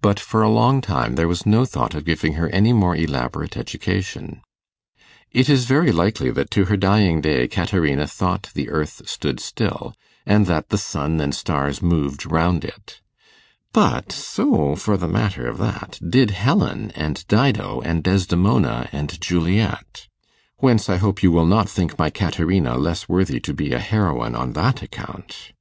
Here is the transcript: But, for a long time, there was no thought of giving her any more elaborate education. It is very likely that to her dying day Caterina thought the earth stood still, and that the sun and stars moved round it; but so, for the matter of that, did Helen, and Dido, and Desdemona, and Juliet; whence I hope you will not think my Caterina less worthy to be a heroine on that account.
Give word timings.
But, 0.00 0.18
for 0.18 0.40
a 0.40 0.48
long 0.48 0.80
time, 0.80 1.16
there 1.16 1.28
was 1.28 1.44
no 1.44 1.66
thought 1.66 1.94
of 1.94 2.06
giving 2.06 2.32
her 2.40 2.48
any 2.48 2.72
more 2.72 2.96
elaborate 2.96 3.54
education. 3.54 4.40
It 5.30 5.50
is 5.50 5.66
very 5.66 5.92
likely 5.92 6.30
that 6.30 6.50
to 6.52 6.64
her 6.72 6.76
dying 6.78 7.20
day 7.20 7.46
Caterina 7.48 8.06
thought 8.06 8.48
the 8.54 8.70
earth 8.70 9.02
stood 9.04 9.40
still, 9.40 9.92
and 10.24 10.46
that 10.46 10.70
the 10.70 10.78
sun 10.78 11.20
and 11.20 11.34
stars 11.34 11.82
moved 11.82 12.24
round 12.24 12.64
it; 12.64 13.02
but 13.74 14.10
so, 14.10 14.74
for 14.74 14.96
the 14.96 15.06
matter 15.06 15.46
of 15.46 15.58
that, 15.58 16.00
did 16.02 16.30
Helen, 16.30 16.90
and 16.92 17.26
Dido, 17.28 17.82
and 17.82 18.02
Desdemona, 18.02 18.88
and 18.90 19.20
Juliet; 19.20 20.06
whence 20.56 20.88
I 20.88 20.96
hope 20.96 21.22
you 21.22 21.30
will 21.30 21.44
not 21.44 21.68
think 21.68 21.98
my 21.98 22.08
Caterina 22.08 22.78
less 22.78 23.06
worthy 23.06 23.38
to 23.40 23.52
be 23.52 23.72
a 23.74 23.80
heroine 23.80 24.34
on 24.34 24.54
that 24.54 24.80
account. 24.80 25.52